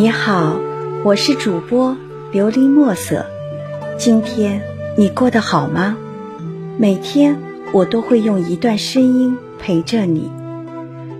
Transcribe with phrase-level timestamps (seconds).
[0.00, 0.60] 你好，
[1.02, 1.96] 我是主播
[2.32, 3.26] 琉璃墨色。
[3.98, 4.62] 今天
[4.96, 5.96] 你过得好吗？
[6.78, 7.36] 每天
[7.72, 10.30] 我都会用一段声音陪着你，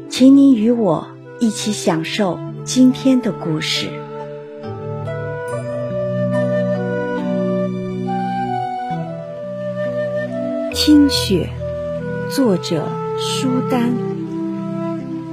[0.09, 1.09] 请你与我
[1.41, 3.89] 一起享受今天的故事。
[10.73, 11.51] 听雪，
[12.31, 12.87] 作者
[13.19, 13.91] 舒丹。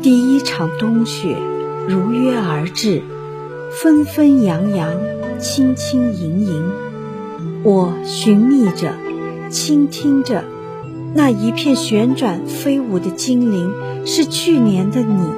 [0.02, 1.38] 第一场冬雪
[1.88, 3.04] 如约而至。
[3.82, 4.94] 纷纷扬扬，
[5.38, 6.72] 轻轻盈盈，
[7.62, 8.94] 我寻觅着，
[9.50, 10.46] 倾听着，
[11.14, 13.74] 那一片旋转飞舞的精灵，
[14.06, 15.30] 是去年的你。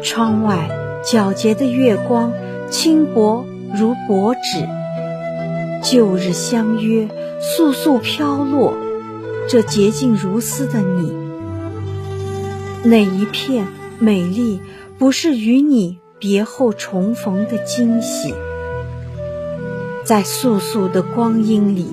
[0.00, 0.70] 窗外
[1.04, 2.32] 皎洁的月光，
[2.70, 3.44] 轻薄
[3.76, 4.68] 如薄纸。
[5.82, 7.08] 旧日相约，
[7.58, 8.74] 簌簌飘落，
[9.48, 11.12] 这洁净如丝的你，
[12.84, 13.66] 哪一片
[13.98, 14.60] 美丽，
[14.98, 15.98] 不是与你？
[16.20, 18.34] 别后重逢的惊喜，
[20.04, 21.86] 在簌簌的光阴里，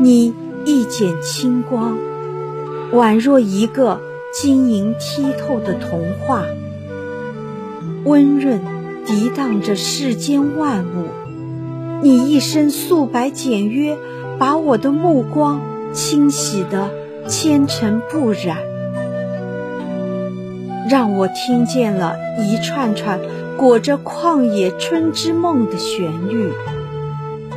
[0.00, 1.96] 你一剪清光，
[2.92, 4.00] 宛若一个
[4.32, 6.42] 晶莹剔透的童话，
[8.04, 8.60] 温润
[9.06, 11.04] 涤荡着世间万物。
[12.02, 13.96] 你一身素白简约，
[14.36, 15.60] 把我的目光
[15.92, 16.90] 清洗得
[17.28, 18.58] 纤尘不染，
[20.88, 23.20] 让我听见了一串串。
[23.60, 26.50] 裹着旷野春之梦的旋律，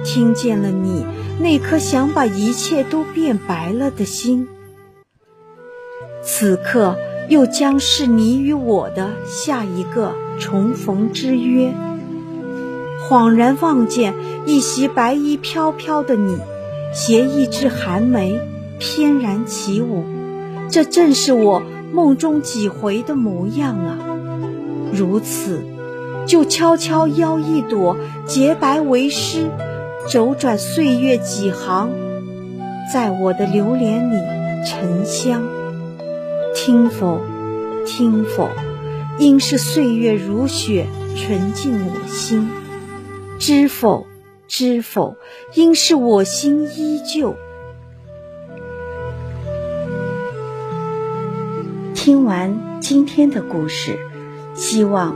[0.03, 1.05] 听见了你
[1.39, 4.45] 那颗想把一切都变白了的心。
[6.21, 6.97] 此刻
[7.29, 11.73] 又将是你与我的下一个重逢之约。
[13.07, 14.13] 恍然望见
[14.45, 16.37] 一袭白衣飘飘的你，
[16.93, 18.37] 携一枝寒梅
[18.77, 20.03] 翩然起舞，
[20.69, 23.97] 这正是我梦中几回的模样啊！
[24.91, 25.63] 如此。
[26.25, 29.49] 就悄悄邀一朵洁白为诗，
[30.09, 31.89] 周转岁月几行，
[32.91, 34.15] 在我的流年里
[34.65, 35.43] 沉香。
[36.55, 37.19] 听否？
[37.85, 38.49] 听否？
[39.19, 42.49] 应是岁月如雪，纯净我心。
[43.39, 44.07] 知否？
[44.47, 45.15] 知否？
[45.55, 47.35] 应是我心依旧。
[51.93, 53.97] 听完今天的故事，
[54.55, 55.15] 希望。